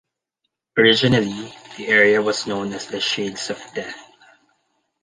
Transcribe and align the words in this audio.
Originally, 0.79 1.53
the 1.77 1.87
area 1.89 2.19
was 2.23 2.47
known 2.47 2.73
as 2.73 2.87
the 2.87 2.99
"Shades 2.99 3.51
of 3.51 3.61
Death". 3.75 3.97